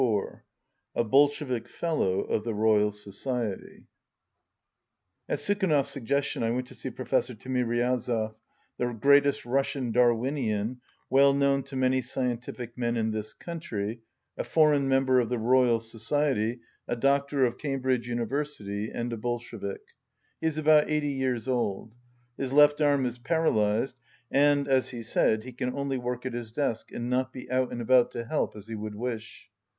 [0.01, 3.87] 188 A BOLSHEVIK FELLOW OF THE ROYAL SOCIETY
[5.29, 8.33] At Sukhanov's suggestion I went to see Professor Timiriazev,
[8.79, 14.01] the greatest Russian Darwinian, well known to many scientific men in this country,
[14.39, 19.83] a foreign member of the Royal Society, a Doctor of Cambridge University and a Bolshevik.
[20.39, 21.93] He is about eighty years old.
[22.39, 23.93] His left arm is para lysed,
[24.31, 27.71] and, as he said, he can only work at his desk and not be out
[27.71, 29.47] and about to help as he would wish.